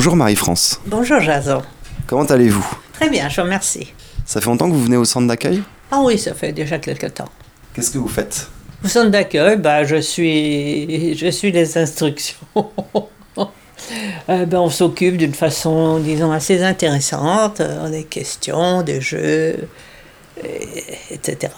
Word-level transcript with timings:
Bonjour 0.00 0.14
Marie-France. 0.14 0.80
Bonjour 0.86 1.18
Jason. 1.20 1.60
Comment 2.06 2.22
allez-vous? 2.22 2.64
Très 2.92 3.10
bien, 3.10 3.28
je 3.28 3.34
vous 3.34 3.42
remercie. 3.42 3.92
Ça 4.24 4.40
fait 4.40 4.46
longtemps 4.46 4.68
que 4.68 4.74
vous 4.74 4.84
venez 4.84 4.96
au 4.96 5.04
centre 5.04 5.26
d'accueil? 5.26 5.60
Ah 5.90 6.02
oui, 6.04 6.16
ça 6.20 6.34
fait 6.34 6.52
déjà 6.52 6.78
quelques 6.78 7.14
temps. 7.14 7.28
Qu'est-ce 7.74 7.90
que 7.90 7.98
vous 7.98 8.06
faites? 8.06 8.46
Au 8.84 8.86
centre 8.86 9.10
d'accueil, 9.10 9.56
bah, 9.56 9.82
je, 9.82 9.96
suis, 9.96 11.16
je 11.18 11.28
suis 11.32 11.50
les 11.50 11.76
instructions. 11.76 12.36
Euh, 14.28 14.44
ben, 14.46 14.58
on 14.58 14.70
s'occupe 14.70 15.16
d'une 15.16 15.34
façon, 15.34 15.98
disons, 15.98 16.30
assez 16.30 16.62
intéressante. 16.62 17.60
A 17.60 17.88
des 17.90 18.04
questions, 18.04 18.82
des 18.82 19.00
jeux, 19.00 19.68
et- 20.44 20.84
etc. 21.10 21.52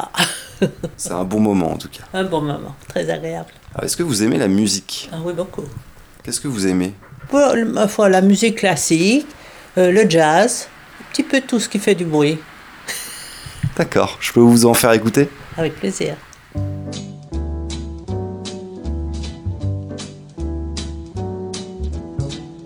C'est 0.97 1.13
un 1.13 1.25
bon 1.25 1.41
moment 1.41 1.73
en 1.73 1.77
tout 1.77 1.89
cas. 1.89 2.05
Un 2.15 2.25
bon 2.25 2.41
moment, 2.41 2.75
très 2.89 3.11
agréable. 3.11 3.51
Alors, 3.75 3.85
Est-ce 3.85 3.97
que 3.99 4.03
vous 4.03 4.23
aimez 4.23 4.39
la 4.39 4.49
musique? 4.49 5.11
Ah 5.13 5.17
oui, 5.25 5.33
beaucoup. 5.35 5.65
Qu'est-ce 6.23 6.41
que 6.41 6.49
vous 6.49 6.67
aimez? 6.67 6.95
Pour, 7.31 7.55
ma 7.65 7.87
foi, 7.87 8.09
la 8.09 8.21
musique 8.21 8.57
classique, 8.57 9.27
euh, 9.79 9.93
le 9.93 10.11
jazz, 10.11 10.67
un 11.01 11.05
petit 11.13 11.23
peu 11.23 11.41
tout 11.41 11.61
ce 11.61 11.69
qui 11.69 11.79
fait 11.79 11.95
du 11.95 12.05
bruit. 12.05 12.39
D'accord, 13.77 14.19
je 14.21 14.33
peux 14.33 14.41
vous 14.41 14.67
en 14.67 14.75
faire 14.75 14.93
écouter? 14.93 15.29
Avec 15.57 15.77
plaisir. 15.77 16.17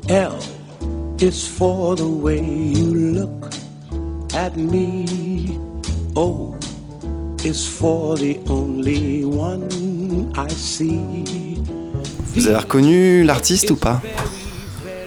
L 0.09 0.33
is 1.21 1.47
for 1.47 1.95
the 1.97 2.03
way 2.03 2.41
you 2.41 2.95
look 2.95 3.51
at 4.35 4.57
me. 4.57 5.59
O 6.17 6.55
is 7.45 7.67
for 7.67 8.17
the 8.17 8.39
only 8.49 9.25
one 9.25 9.69
I 10.37 10.51
see. 10.51 11.61
Vous 12.35 12.49
avez 12.49 12.57
reconnu 12.57 13.25
l'artiste 13.25 13.71
ou 13.71 13.77
pas? 13.77 14.01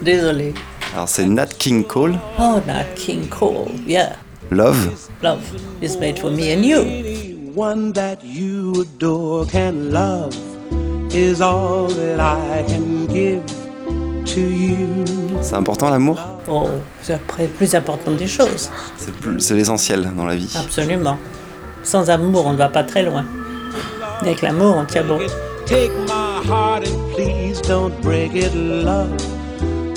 Désolé. 0.01 0.53
Alors 0.93 1.09
c'est 1.09 1.25
Nat 1.25 1.47
King 1.47 1.83
Cole, 1.83 2.15
Oh, 2.39 2.59
Nat 2.65 2.85
King 2.95 3.27
Cole, 3.27 3.67
yeah. 3.85 4.15
Love. 4.51 4.77
Love 5.21 5.41
is 5.81 5.97
made 5.99 6.17
for 6.19 6.31
me 6.31 6.53
and 6.53 6.63
you. 6.63 7.51
One 7.55 7.91
that 7.93 8.17
you 8.23 8.81
adore 8.81 9.45
can 9.47 9.91
love 9.91 10.33
is 11.13 11.41
all 11.41 11.87
that 11.87 12.19
I 12.19 12.63
can 12.67 13.07
give 13.07 13.41
to 14.33 14.39
you. 14.39 14.87
C'est 15.41 15.55
important 15.55 15.89
l'amour? 15.89 16.17
Oh, 16.47 16.67
c'est 17.01 17.19
plus 17.57 17.75
important 17.75 18.11
des 18.11 18.27
choses. 18.27 18.69
C'est 19.39 19.53
l'essentiel 19.55 20.09
dans 20.15 20.25
la 20.25 20.35
vie. 20.35 20.55
Absolument. 20.57 21.17
Sans 21.83 22.09
amour, 22.09 22.45
on 22.45 22.53
ne 22.53 22.57
va 22.57 22.69
pas 22.69 22.83
très 22.83 23.03
loin. 23.03 23.25
Avec 24.21 24.41
l'amour, 24.41 24.75
on 24.77 24.85
tient 24.85 25.03
bon. 25.03 25.19
Take 25.65 25.91
my 26.07 26.41
heart 26.47 26.87
and 26.87 27.13
please 27.15 27.61
don't 27.61 27.91
break 28.01 28.33
it. 28.33 28.53
Love 28.55 29.11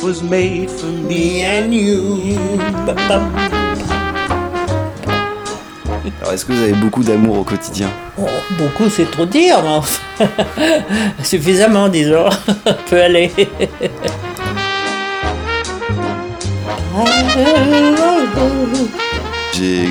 was 0.03 0.23
made 0.23 0.71
for 0.71 0.87
me 0.87 1.43
and 1.45 1.73
you. 1.73 2.37
Alors 6.21 6.33
est-ce 6.35 6.45
que 6.45 6.53
vous 6.53 6.63
avez 6.63 6.73
beaucoup 6.73 7.03
d'amour 7.03 7.39
au 7.39 7.45
quotidien 7.45 7.89
Oh, 8.19 8.27
beaucoup, 8.59 8.89
c'est 8.91 9.11
trop 9.11 9.25
dire, 9.27 9.63
mais 9.63 9.69
enfin, 9.69 10.01
suffisamment, 11.23 11.89
disons. 11.89 12.29
On 12.67 12.75
peut 12.89 13.03
aller. 13.03 13.31
J'ai 19.55 19.89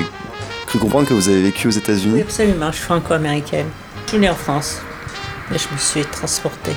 cru 0.66 0.78
comprendre 0.78 1.08
que 1.08 1.14
vous 1.14 1.28
avez 1.28 1.42
vécu 1.42 1.68
aux 1.68 1.70
Oui, 1.70 1.78
États-Unis. 1.78 2.20
absolument, 2.22 2.70
je 2.70 2.76
suis 2.76 2.84
franco-américaine. 2.84 3.66
Je 4.06 4.10
suis 4.10 4.18
née 4.18 4.30
en 4.30 4.34
France, 4.34 4.80
mais 5.50 5.58
je 5.58 5.66
me 5.72 5.78
suis 5.78 6.04
transportée. 6.04 6.72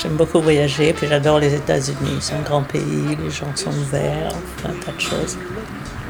J'aime 0.00 0.16
beaucoup 0.16 0.40
voyager, 0.40 0.92
puis 0.92 1.06
j'adore 1.08 1.38
les 1.38 1.54
États-Unis. 1.54 2.18
C'est 2.20 2.34
un 2.34 2.42
grand 2.42 2.62
pays, 2.62 3.16
les 3.22 3.30
gens 3.30 3.46
sont 3.54 3.70
ouverts, 3.70 4.32
un 4.64 4.84
tas 4.84 4.92
de 4.92 5.00
choses. 5.00 5.38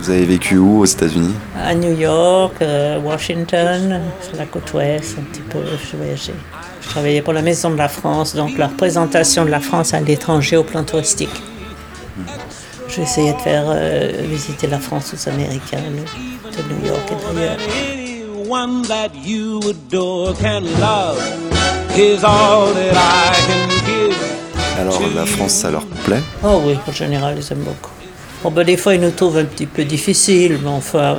Vous 0.00 0.10
avez 0.10 0.24
vécu 0.24 0.58
où 0.58 0.80
aux 0.80 0.84
États-Unis? 0.84 1.34
À 1.64 1.74
New 1.74 1.96
York, 1.96 2.54
euh, 2.60 2.98
Washington, 3.00 4.00
sur 4.20 4.36
la 4.36 4.46
côte 4.46 4.72
ouest, 4.74 5.16
un 5.18 5.22
petit 5.22 5.40
peu, 5.40 5.60
je 5.90 5.96
voyageais. 5.96 6.34
Je 6.82 6.88
travaillais 6.88 7.22
pour 7.22 7.32
la 7.32 7.42
Maison 7.42 7.70
de 7.70 7.76
la 7.76 7.88
France, 7.88 8.34
donc 8.34 8.58
la 8.58 8.66
représentation 8.66 9.44
de 9.44 9.50
la 9.50 9.60
France 9.60 9.94
à 9.94 10.00
l'étranger 10.00 10.56
au 10.56 10.64
plan 10.64 10.82
touristique. 10.82 11.42
J'ai 12.88 13.02
essayé 13.02 13.32
de 13.34 13.38
faire 13.38 13.64
euh, 13.68 14.10
visiter 14.24 14.66
la 14.66 14.78
France 14.78 15.14
aux 15.14 15.28
Américains, 15.28 15.78
de 15.78 16.74
New 16.74 16.86
York 16.86 17.02
et 17.10 17.34
d'ailleurs. 17.34 17.56
Anyone 18.48 18.82
that 18.82 19.10
you 19.24 19.60
adore 19.68 20.34
can 20.34 20.62
love 20.80 21.18
is 21.96 22.22
all 22.24 22.72
that 22.74 22.94
I 22.94 23.34
can 23.46 23.68
give. 23.70 23.75
Alors 24.78 25.02
la 25.14 25.26
France, 25.26 25.52
ça 25.52 25.70
leur 25.70 25.86
plaît? 25.86 26.22
Oh 26.44 26.62
oui, 26.64 26.76
en 26.86 26.92
général, 26.92 27.36
ils 27.38 27.52
aiment 27.52 27.64
beaucoup. 27.64 27.90
Bon, 28.42 28.50
ben, 28.50 28.64
des 28.64 28.76
fois, 28.76 28.94
ils 28.94 29.00
nous 29.00 29.10
trouvent 29.10 29.38
un 29.38 29.44
petit 29.44 29.66
peu 29.66 29.84
difficiles, 29.84 30.58
mais 30.62 30.68
enfin, 30.68 31.18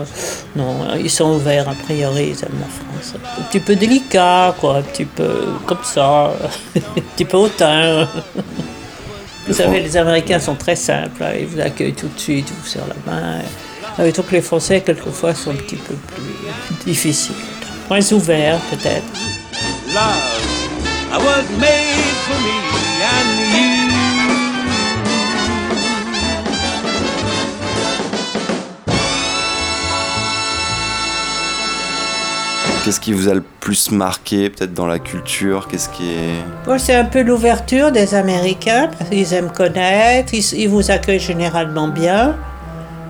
non, 0.56 0.95
ils 0.95 1.09
sont 1.09 1.31
ouverts, 1.31 1.68
a 1.68 1.73
priori, 1.73 2.35
ils 2.35 2.44
aiment 2.44 2.59
la 2.59 2.68
France. 2.68 3.16
Un 3.40 3.41
petit 3.44 3.59
peu 3.59 3.75
délicat, 3.75 4.56
quoi, 4.59 4.78
un 4.78 4.81
petit 4.84 5.06
peu 5.06 5.47
comme 5.66 5.84
ça, 5.84 6.31
un 6.75 7.01
petit 7.16 7.25
peu 7.25 7.38
hautain. 7.38 8.07
Vous 9.47 9.53
savez, 9.53 9.79
les 9.79 9.97
Américains 9.97 10.39
sont 10.39 10.56
très 10.56 10.75
simples, 10.75 11.24
hein, 11.24 11.31
ils 11.39 11.47
vous 11.47 11.59
accueillent 11.59 11.94
tout 11.94 12.09
de 12.13 12.19
suite, 12.19 12.47
ils 12.50 12.62
vous 12.62 12.68
serrent 12.68 12.88
la 12.88 13.12
main. 13.12 13.39
Avec 13.97 14.16
que 14.16 14.22
les 14.31 14.41
Français, 14.41 14.81
quelquefois, 14.81 15.34
sont 15.34 15.51
un 15.51 15.56
petit 15.56 15.78
peu 15.78 15.95
plus 15.95 16.85
difficiles. 16.85 17.34
Moins 17.89 18.12
ouverts, 18.12 18.59
peut-être. 18.69 19.03
Love 19.94 20.57
I 21.09 21.18
was 21.18 21.50
made 21.57 22.16
for 22.28 22.39
me 22.41 22.87
Qu'est-ce 32.88 33.01
qui 33.01 33.12
vous 33.12 33.28
a 33.28 33.34
le 33.34 33.44
plus 33.59 33.91
marqué 33.91 34.50
peut-être 34.50 34.73
dans 34.73 34.88
la 34.88 34.97
culture? 34.97 35.68
Qu'est-ce 35.68 35.90
qui 35.90 36.09
est... 36.09 36.66
Bon, 36.66 36.79
c'est 36.79 36.95
un 36.95 37.03
peu 37.03 37.22
l'ouverture 37.22 37.91
des 37.91 38.16
Américains, 38.16 38.90
parce 38.97 39.09
qu'ils 39.09 39.34
aiment 39.34 39.51
connaître, 39.51 40.34
ils, 40.34 40.69
vous 40.69 40.89
accueillent 40.89 41.19
généralement 41.19 41.89
bien, 41.89 42.38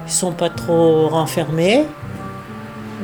ils 0.08 0.12
sont 0.12 0.32
pas 0.32 0.50
trop 0.50 1.10
renfermés. 1.10 1.86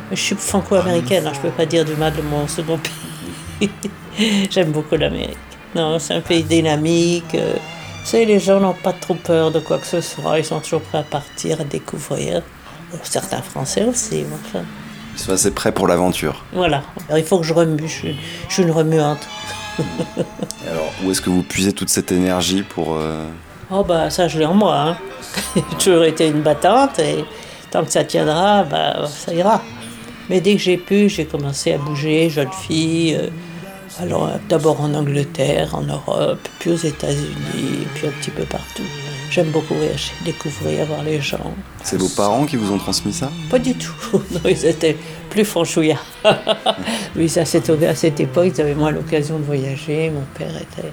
Je 0.10 0.20
suis 0.20 0.36
franco-américaine, 0.36 1.22
alors 1.22 1.36
je 1.36 1.42
peux 1.42 1.52
pas 1.52 1.68
dire 1.68 1.86
du 1.86 1.94
mal 1.94 2.16
de 2.16 2.24
mon 2.24 2.48
second 2.48 2.80
pays. 3.60 3.70
J'aime 4.50 4.72
beaucoup 4.72 4.96
l'Amérique. 4.96 5.38
Non, 5.76 5.98
c'est 6.00 6.14
un 6.16 6.22
pays 6.22 6.44
dynamique. 6.44 7.34
euh, 7.36 7.54
Vous 8.04 8.06
savez, 8.10 8.26
les 8.26 8.40
gens 8.40 8.60
n'ont 8.60 8.74
pas 8.74 8.94
trop 8.94 9.16
peur 9.16 9.52
de 9.52 9.60
quoi 9.60 9.78
que 9.80 9.88
ce 9.88 10.02
soit, 10.02 10.38
ils 10.40 10.46
sont 10.46 10.60
toujours 10.60 10.82
prêts 10.82 11.00
à 11.00 11.04
partir, 11.04 11.62
à 11.62 11.64
découvrir. 11.64 12.42
Bon, 12.92 13.00
certains 13.04 13.42
Français 13.42 13.84
aussi, 13.86 14.24
enfin, 14.34 14.64
Ils 15.16 15.20
sont 15.20 15.32
assez 15.32 15.52
prêts 15.52 15.72
pour 15.72 15.88
l'aventure. 15.88 16.44
voilà. 16.54 16.84
Alors, 17.08 17.18
il 17.18 17.24
faut 17.26 17.40
que 17.40 17.46
je 17.46 17.54
remue, 17.54 17.88
je, 17.88 17.94
suis- 17.94 18.18
je 18.50 18.54
suis 18.54 18.64
une 18.64 18.72
remuante. 18.72 19.28
Alors 20.70 20.92
où 21.04 21.10
est-ce 21.12 21.22
que 21.22 21.30
vous 21.32 21.42
puisez 21.44 21.74
toute 21.74 21.90
cette 21.90 22.12
énergie 22.12 22.62
pour... 22.64 22.96
euh, 22.96 23.26
Oh 23.72 23.84
bah 23.84 24.12
ça 24.12 24.28
je 24.28 24.38
l'ai 24.38 24.46
en 24.46 24.54
moi. 24.54 24.76
Hein. 24.80 24.98
J'ai 25.56 25.62
toujours 25.80 26.04
été 26.04 26.28
une 26.28 26.42
battante 26.44 27.00
et 27.00 27.26
tant 27.72 27.84
que 27.84 27.92
ça 27.92 28.04
tiendra, 28.04 28.64
bah 28.64 29.08
ça 29.08 29.34
ira. 29.34 29.62
Mais 30.30 30.42
dès 30.42 30.54
que 30.54 30.62
j'ai 30.62 30.78
pu, 30.78 31.10
j'ai 31.10 31.26
commencé 31.26 31.74
à 31.74 31.78
bouger, 31.80 32.30
jeune 32.30 32.52
fille. 32.68 33.16
euh, 33.20 33.30
alors 34.00 34.28
euh, 34.28 34.38
d'abord 34.50 34.82
en 34.82 34.94
Angleterre, 34.94 35.76
en 35.76 35.82
Europe, 35.82 36.48
puis 36.60 36.72
aux 36.72 36.76
États-Unis, 36.76 37.88
puis 37.96 38.08
un 38.08 38.12
petit 38.12 38.32
peu 38.32 38.44
partout. 38.44 38.84
J'aime 39.30 39.50
beaucoup 39.50 39.74
voyager, 39.74 40.14
découvrir, 40.26 40.86
voir 40.86 41.04
les 41.04 41.20
gens. 41.20 41.54
C'est 41.84 41.98
vos 41.98 42.10
parents 42.10 42.46
qui 42.46 42.56
vous 42.56 42.72
ont 42.72 42.78
transmis 42.78 43.14
ça? 43.14 43.32
Pas 43.50 43.60
du 43.60 43.76
tout. 43.76 43.94
Non, 44.32 44.42
ils 44.46 44.66
étaient 44.66 44.98
plus 45.30 45.46
franchouillards. 45.46 46.06
oui, 47.16 47.28
ça, 47.30 47.42
à 47.42 47.46
cette 47.46 48.20
époque, 48.20 48.52
ils 48.56 48.62
avaient 48.62 48.76
moins 48.76 48.92
l'occasion 48.92 49.40
de 49.40 49.44
voyager. 49.44 50.12
Mon 50.12 50.26
père 50.38 50.56
était, 50.56 50.92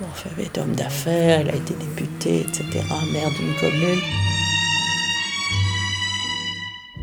bon, 0.00 0.06
enfin, 0.12 0.30
était 0.38 0.60
homme 0.60 0.74
d'affaires, 0.74 1.40
il 1.40 1.48
a 1.50 1.54
été 1.54 1.74
député, 1.74 2.40
etc., 2.40 2.64
maire 3.12 3.30
d'une 3.38 3.54
commune. 3.56 4.00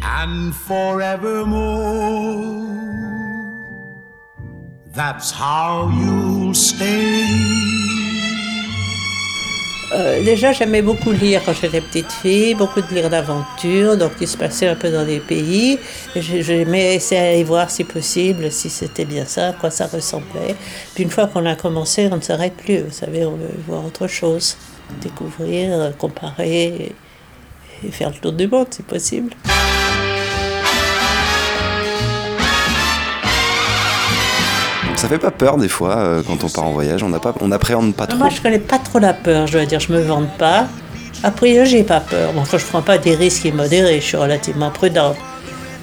and 0.05 0.53
forevermore. 0.53 1.45
That's 4.95 5.29
how 5.29 5.89
you'll 5.91 6.55
stay. 6.55 7.25
Euh, 9.91 10.23
déjà, 10.23 10.53
j'aimais 10.53 10.81
beaucoup 10.81 11.11
lire 11.11 11.41
quand 11.45 11.53
j'étais 11.53 11.81
petite 11.81 12.11
fille, 12.11 12.55
beaucoup 12.55 12.81
de 12.81 12.87
lire 12.93 13.09
d'aventures, 13.09 13.97
donc 13.97 14.13
il 14.21 14.27
se 14.27 14.37
passait 14.37 14.67
un 14.67 14.75
peu 14.75 14.89
dans 14.89 15.05
des 15.05 15.19
pays. 15.19 15.77
J'aimais 16.15 16.95
essayer 16.95 17.21
d'aller 17.21 17.43
voir 17.43 17.69
si 17.69 17.83
possible, 17.83 18.51
si 18.51 18.69
c'était 18.69 19.05
bien 19.05 19.25
ça, 19.25 19.49
à 19.49 19.53
quoi 19.53 19.69
ça 19.69 19.87
ressemblait. 19.87 20.55
Puis 20.93 21.03
une 21.03 21.09
fois 21.09 21.27
qu'on 21.27 21.45
a 21.45 21.55
commencé, 21.55 22.07
on 22.11 22.15
ne 22.15 22.21
s'arrête 22.21 22.55
plus, 22.55 22.79
vous 22.79 22.91
savez, 22.93 23.25
on 23.25 23.35
veut 23.35 23.53
voir 23.67 23.85
autre 23.85 24.07
chose, 24.07 24.55
découvrir, 25.01 25.91
comparer 25.97 26.95
et 27.83 27.91
faire 27.91 28.09
le 28.09 28.15
tour 28.15 28.31
du 28.31 28.47
monde 28.47 28.67
si 28.71 28.81
possible. 28.81 29.33
Ça 35.05 35.09
fait 35.09 35.19
pas 35.19 35.29
peur 35.29 35.57
des 35.57 35.67
fois 35.67 35.97
euh, 35.97 36.23
quand 36.25 36.43
on 36.43 36.49
part 36.49 36.63
en 36.63 36.71
voyage, 36.71 37.03
on 37.03 37.09
n'a 37.09 37.19
pas, 37.19 37.35
on 37.39 37.51
appréhende 37.51 37.93
pas 37.93 38.07
trop. 38.07 38.17
Moi, 38.17 38.29
je 38.29 38.41
connais 38.41 38.57
pas 38.57 38.79
trop 38.79 38.97
la 38.97 39.13
peur, 39.13 39.45
je 39.45 39.51
dois 39.51 39.65
dire, 39.67 39.79
je 39.79 39.93
me 39.93 40.01
vante 40.01 40.35
pas. 40.39 40.65
A 41.21 41.29
priori, 41.29 41.67
j'ai 41.67 41.83
pas 41.83 41.99
peur. 41.99 42.33
Bon, 42.33 42.41
enfin, 42.41 42.57
je 42.57 42.65
prends 42.65 42.81
pas 42.81 42.97
des 42.97 43.13
risques 43.13 43.45
immodérés, 43.45 44.01
je 44.01 44.05
suis 44.05 44.17
relativement 44.17 44.71
prudente. 44.71 45.15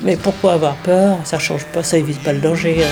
Mais 0.02 0.16
pourquoi 0.16 0.54
avoir 0.54 0.74
peur? 0.74 1.18
Ça 1.22 1.38
change 1.38 1.64
pas, 1.66 1.84
ça 1.84 1.98
évite 1.98 2.20
pas 2.24 2.32
le 2.32 2.40
danger. 2.40 2.82
hein. 2.82 2.88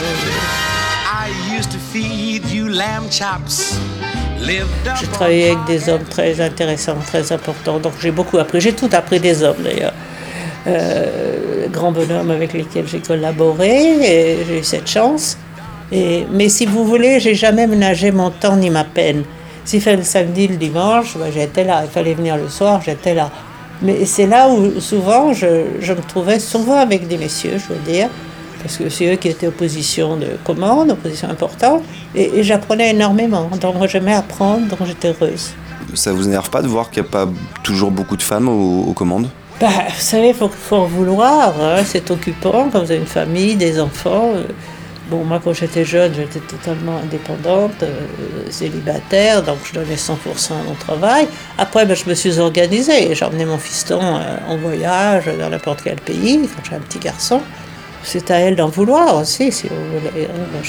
I 1.27 1.59
used 1.59 1.73
to 1.73 1.79
feed 1.93 2.49
you 2.49 2.69
lamb 2.69 3.11
chops. 3.11 3.75
Lived 4.41 4.69
up 4.87 4.99
J'ai 5.00 5.09
travaillé 5.09 5.47
avec 5.50 5.65
des 5.65 5.88
hommes 5.88 6.05
très 6.09 6.41
intéressants, 6.41 6.94
très 7.05 7.32
importants, 7.32 7.81
donc 7.81 7.94
j'ai 8.00 8.12
beaucoup 8.12 8.38
appris. 8.38 8.61
J'ai 8.61 8.73
tout 8.73 8.91
appris 8.93 9.19
des 9.19 9.43
hommes 9.43 9.65
d'ailleurs. 9.65 9.94
Euh, 10.69 11.67
grands 11.73 11.91
bonhommes 11.91 12.31
avec 12.31 12.53
lesquels 12.53 12.87
j'ai 12.87 13.00
collaboré, 13.00 13.81
et 14.05 14.44
j'ai 14.47 14.61
eu 14.61 14.62
cette 14.62 14.88
chance. 14.88 15.37
Et, 15.92 16.26
mais 16.31 16.48
si 16.48 16.66
vous 16.66 16.84
voulez, 16.84 17.19
j'ai 17.20 17.34
jamais 17.34 17.66
ménagé 17.66 18.10
mon 18.12 18.31
temps 18.31 18.56
ni 18.56 18.70
ma 18.70 18.84
peine. 18.84 19.25
S'il 19.64 19.81
fallait 19.81 19.98
le 19.98 20.02
samedi, 20.04 20.48
le 20.48 20.56
dimanche, 20.56 21.16
ben, 21.16 21.31
j'étais 21.32 21.64
là. 21.64 21.82
Il 21.84 21.90
fallait 21.90 22.14
venir 22.14 22.37
le 22.37 22.48
soir, 22.48 22.81
j'étais 22.84 23.14
là. 23.14 23.31
Mais 23.82 24.04
c'est 24.04 24.26
là 24.26 24.48
où 24.48 24.81
souvent 24.81 25.32
je, 25.32 25.64
je 25.81 25.92
me 25.92 26.00
trouvais 26.02 26.38
souvent 26.38 26.76
avec 26.78 27.08
des 27.08 27.16
messieurs, 27.16 27.56
je 27.56 27.72
veux 27.72 27.81
dire, 27.81 28.08
parce 28.62 28.76
que 28.76 28.90
c'est 28.90 29.10
eux 29.10 29.16
qui 29.16 29.28
étaient 29.28 29.48
en 29.48 29.52
position 29.52 30.16
de 30.16 30.26
commande, 30.44 30.90
en 30.90 30.96
position 30.96 31.31
importante, 31.31 31.82
et, 32.14 32.38
et 32.38 32.43
j'apprenais 32.43 32.90
énormément. 32.90 33.48
Donc 33.60 33.76
moi 33.76 33.86
j'aimais 33.86 34.12
apprendre, 34.12 34.66
donc 34.69 34.81
j'étais 34.86 35.08
heureuse. 35.08 35.52
Ça 35.94 36.12
vous 36.12 36.26
énerve 36.28 36.50
pas 36.50 36.60
de 36.62 36.69
voir 36.69 36.90
qu'il 36.90 37.02
n'y 37.02 37.08
a 37.08 37.10
pas 37.10 37.28
toujours 37.62 37.90
beaucoup 37.90 38.16
de 38.19 38.22
femmes 38.22 38.48
aux, 38.48 38.84
aux 38.90 38.93
commandes? 38.93 39.28
Bah, 39.60 39.69
vous 39.88 40.00
savez, 40.00 40.28
il 40.28 40.34
faut, 40.34 40.48
faut 40.48 40.76
en 40.76 40.86
vouloir. 40.86 41.54
hein. 41.60 41.82
C'est 41.84 42.10
occupant 42.10 42.69
quand 42.70 42.81
vous 42.81 42.90
avez 42.90 42.96
une 43.00 43.06
famille, 43.06 43.56
des 43.56 43.81
enfants. 43.81 44.32
euh. 44.34 44.44
Bon, 45.10 45.24
moi, 45.24 45.40
quand 45.42 45.52
j'étais 45.52 45.84
jeune, 45.84 46.12
j'étais 46.14 46.38
totalement 46.38 46.98
indépendante, 47.02 47.82
euh, 47.82 47.88
célibataire, 48.48 49.42
donc 49.42 49.58
je 49.64 49.72
donnais 49.74 49.96
100% 49.96 50.52
à 50.52 50.62
mon 50.68 50.74
travail. 50.74 51.26
Après, 51.58 51.84
ben, 51.84 51.96
je 51.96 52.08
me 52.08 52.14
suis 52.14 52.38
organisée. 52.38 53.12
J'ai 53.14 53.24
emmené 53.24 53.44
mon 53.44 53.58
fiston 53.58 54.00
euh, 54.00 54.36
en 54.48 54.56
voyage 54.56 55.24
dans 55.40 55.48
n'importe 55.50 55.80
quel 55.82 55.96
pays, 55.96 56.38
quand 56.54 56.62
j'ai 56.68 56.76
un 56.76 56.80
petit 56.80 57.00
garçon. 57.00 57.40
C'est 58.04 58.30
à 58.30 58.36
elle 58.38 58.54
d'en 58.56 58.68
vouloir 58.68 59.16
aussi, 59.16 59.50
si 59.50 59.66
vous 59.68 59.98
voulez. 59.98 60.26
hein. 60.26 60.62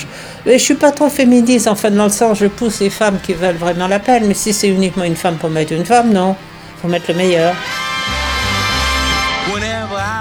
Mais 0.45 0.57
je 0.57 0.63
suis 0.63 0.73
pas 0.73 0.91
trop 0.91 1.07
féministe, 1.09 1.67
enfin, 1.67 1.91
dans 1.91 2.05
le 2.05 2.09
sens, 2.09 2.39
je 2.39 2.47
pousse 2.47 2.79
les 2.81 2.89
femmes 2.89 3.19
qui 3.23 3.33
veulent 3.33 3.55
vraiment 3.55 3.87
la 3.87 3.99
peine. 3.99 4.25
Mais 4.27 4.33
si 4.33 4.53
c'est 4.53 4.67
uniquement 4.69 5.03
une 5.03 5.15
femme 5.15 5.35
pour 5.35 5.49
mettre 5.51 5.71
une 5.73 5.85
femme, 5.85 6.11
non. 6.11 6.35
faut 6.81 6.87
mettre 6.87 7.05
le 7.09 7.13
meilleur. 7.15 7.53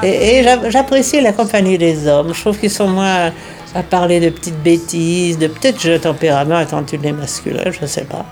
Et, 0.03 0.39
et 0.39 0.43
j'a- 0.45 0.69
j'apprécie 0.71 1.21
la 1.21 1.33
compagnie 1.33 1.79
des 1.79 2.07
hommes. 2.07 2.33
Je 2.35 2.41
trouve 2.41 2.59
qu'ils 2.59 2.71
sont 2.71 2.89
moins 2.89 3.33
à 3.75 3.83
parler 3.83 4.21
de 4.21 4.31
petites 4.31 4.63
bêtises, 4.63 5.39
de 5.39 5.47
peut-être 5.47 5.81
jeu 5.81 5.99
tempérament 5.99 6.61
étant 6.61 6.85
une 6.93 7.03
les 7.03 7.13
masculins, 7.13 7.71
je 7.71 7.83
ne 7.83 7.87
sais 7.87 8.05
pas. 8.05 8.25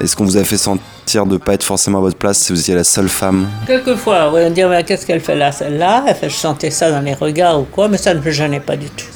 Est-ce 0.00 0.14
qu'on 0.14 0.24
vous 0.24 0.36
a 0.36 0.44
fait 0.44 0.56
sentir 0.56 1.26
de 1.26 1.36
pas 1.36 1.54
être 1.54 1.64
forcément 1.64 1.98
à 1.98 2.02
votre 2.02 2.16
place 2.16 2.38
si 2.38 2.52
vous 2.52 2.60
étiez 2.60 2.74
la 2.74 2.84
seule 2.84 3.08
femme? 3.08 3.48
Quelquefois, 3.66 4.32
oui, 4.32 4.42
on 4.46 4.50
dit 4.50 4.62
qu'est-ce 4.86 5.04
qu'elle 5.04 5.20
fait 5.20 5.34
là, 5.34 5.50
celle-là? 5.50 6.04
Elle 6.06 6.14
fait- 6.14 6.30
Je 6.30 6.36
sentais 6.36 6.70
ça 6.70 6.90
dans 6.90 7.00
les 7.00 7.14
regards 7.14 7.60
ou 7.60 7.64
quoi, 7.64 7.88
mais 7.88 7.98
ça 7.98 8.14
ne 8.14 8.20
me 8.20 8.30
gênait 8.30 8.60
pas 8.60 8.76
du 8.76 8.88
tout. 8.88 9.06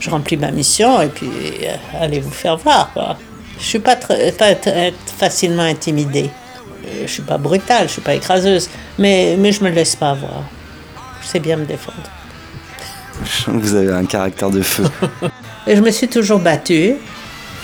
Je 0.00 0.10
remplis 0.10 0.36
ma 0.36 0.50
mission 0.50 1.00
et 1.00 1.08
puis 1.08 1.28
euh, 1.62 1.74
allez 2.00 2.20
vous 2.20 2.30
faire 2.32 2.56
voir. 2.56 2.90
Quoi. 2.92 3.16
Je 3.58 3.64
suis 3.64 3.78
pas, 3.78 3.94
très, 3.96 4.32
facilement 5.18 5.62
intimidée. 5.62 6.28
Euh, 6.86 7.04
Je 7.06 7.10
suis 7.12 7.22
pas 7.22 7.38
brutale, 7.38 7.86
je 7.86 7.92
suis 7.92 8.02
pas 8.02 8.14
écraseuse, 8.14 8.68
mais, 8.98 9.36
mais 9.38 9.52
je 9.52 9.62
me 9.62 9.70
laisse 9.70 9.94
pas 9.96 10.10
avoir. 10.10 10.42
Je 11.22 11.28
sais 11.28 11.40
bien 11.40 11.56
me 11.56 11.64
défendre. 11.64 11.96
Je 13.22 13.30
sens 13.30 13.54
que 13.54 13.60
vous 13.60 13.74
avez 13.74 13.92
un 13.92 14.04
caractère 14.04 14.50
de 14.50 14.62
feu. 14.62 14.84
Et 15.66 15.76
je 15.76 15.80
me 15.80 15.90
suis 15.90 16.08
toujours 16.08 16.40
battue, 16.40 16.94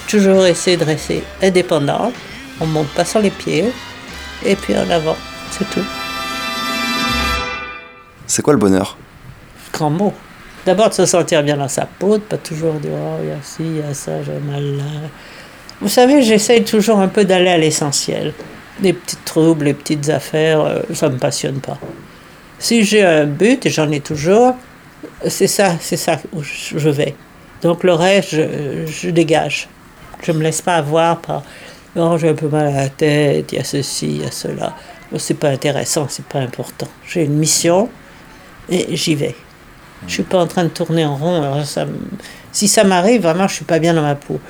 toujours 0.08 0.46
essayé 0.46 0.76
de 0.76 0.84
rester 0.84 1.24
indépendante. 1.42 2.14
On 2.60 2.66
monte 2.66 2.88
pas 2.88 3.04
sur 3.04 3.20
les 3.20 3.30
pieds, 3.30 3.72
et 4.44 4.54
puis 4.54 4.76
en 4.76 4.88
avant, 4.90 5.16
c'est 5.50 5.68
tout. 5.70 5.84
C'est 8.26 8.42
quoi 8.42 8.52
le 8.52 8.58
bonheur? 8.58 8.96
Grand 9.72 9.90
mot. 9.90 10.12
D'abord 10.66 10.90
de 10.90 10.94
se 10.94 11.06
sentir 11.06 11.42
bien 11.42 11.56
dans 11.56 11.68
sa 11.68 11.86
peau, 11.86 12.18
de 12.18 12.22
pas 12.22 12.36
toujours 12.36 12.74
dire 12.74 12.92
oh 12.94 13.16
il 13.22 13.28
y 13.28 13.32
a 13.32 13.42
ci, 13.42 13.62
il 13.62 13.76
y 13.78 13.82
a 13.82 13.94
ça, 13.94 14.22
j'ai 14.22 14.38
mal 14.38 14.76
là. 14.76 14.84
Vous 15.80 15.88
savez, 15.88 16.22
j'essaye 16.22 16.64
toujours 16.64 16.98
un 16.98 17.08
peu 17.08 17.24
d'aller 17.24 17.48
à 17.48 17.56
l'essentiel. 17.56 18.34
Les 18.82 18.92
petits 18.92 19.16
troubles, 19.24 19.64
les 19.66 19.74
petites 19.74 20.10
affaires, 20.10 20.60
euh, 20.60 20.80
ça 20.92 21.08
me 21.08 21.16
passionne 21.16 21.60
pas. 21.60 21.78
Si 22.58 22.84
j'ai 22.84 23.02
un 23.02 23.24
but, 23.24 23.64
et 23.64 23.70
j'en 23.70 23.90
ai 23.90 24.00
toujours, 24.00 24.54
c'est 25.26 25.46
ça, 25.46 25.76
c'est 25.80 25.96
ça 25.96 26.18
où 26.32 26.42
je 26.42 26.88
vais. 26.88 27.14
Donc 27.62 27.84
le 27.84 27.92
reste, 27.92 28.30
je, 28.30 28.86
je 28.86 29.10
dégage. 29.10 29.68
Je 30.22 30.32
me 30.32 30.42
laisse 30.42 30.62
pas 30.62 30.76
avoir 30.76 31.20
par 31.20 31.42
non, 31.96 32.16
j'ai 32.18 32.28
un 32.28 32.34
peu 32.34 32.48
mal 32.48 32.68
à 32.68 32.70
la 32.70 32.88
tête, 32.88 33.50
il 33.52 33.56
y 33.56 33.60
a 33.60 33.64
ceci, 33.64 34.06
il 34.06 34.22
y 34.22 34.24
a 34.24 34.30
cela. 34.30 34.76
Bon, 35.10 35.18
C'est 35.18 35.34
pas 35.34 35.48
intéressant, 35.48 36.06
c'est 36.08 36.24
pas 36.24 36.38
important. 36.38 36.86
J'ai 37.08 37.24
une 37.24 37.34
mission 37.34 37.88
et 38.68 38.96
j'y 38.96 39.16
vais. 39.16 39.34
Je 40.06 40.14
suis 40.14 40.22
pas 40.22 40.38
en 40.38 40.46
train 40.46 40.64
de 40.64 40.68
tourner 40.68 41.04
en 41.04 41.16
rond. 41.16 41.62
Si 42.52 42.68
ça 42.68 42.84
m'arrive, 42.84 43.22
vraiment, 43.22 43.48
je 43.48 43.54
suis 43.56 43.64
pas 43.64 43.80
bien 43.80 43.92
dans 43.92 44.02
ma 44.02 44.14
peau. 44.14 44.40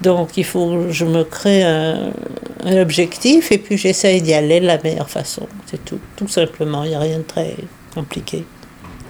Donc 0.00 0.36
il 0.36 0.44
faut 0.44 0.90
je 0.90 1.04
me 1.04 1.24
crée 1.24 1.62
un, 1.62 2.10
un 2.64 2.80
objectif 2.80 3.52
et 3.52 3.58
puis 3.58 3.76
j'essaye 3.76 4.22
d'y 4.22 4.34
aller 4.34 4.60
de 4.60 4.66
la 4.66 4.78
meilleure 4.82 5.10
façon. 5.10 5.46
C'est 5.66 5.84
tout, 5.84 6.00
tout 6.16 6.28
simplement. 6.28 6.84
Il 6.84 6.90
n'y 6.90 6.96
a 6.96 7.00
rien 7.00 7.18
de 7.18 7.22
très 7.22 7.56
compliqué. 7.94 8.44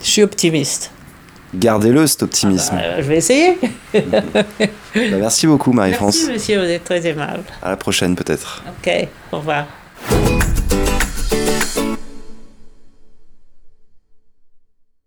Je 0.03 0.07
suis 0.07 0.23
optimiste. 0.23 0.91
Gardez-le, 1.59 2.07
cet 2.07 2.23
optimisme. 2.23 2.75
Ah 2.77 2.97
bah, 2.97 3.03
je 3.03 3.09
vais 3.09 3.17
essayer. 3.17 3.59
Bah, 4.95 5.17
merci 5.19 5.49
beaucoup, 5.49 5.73
Marie-France. 5.73 6.17
Merci, 6.29 6.33
monsieur, 6.33 6.61
vous 6.65 6.71
êtes 6.71 6.85
très 6.85 7.05
aimable. 7.05 7.43
À 7.61 7.71
la 7.71 7.77
prochaine, 7.77 8.15
peut-être. 8.15 8.63
Ok, 8.69 9.09
au 9.33 9.39
revoir. 9.39 9.67